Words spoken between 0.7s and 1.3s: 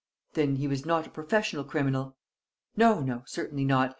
not a